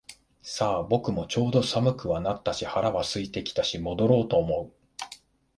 [0.41, 4.73] さあ、僕もちょうど寒くはなったし腹は空いてきたし戻ろうと思う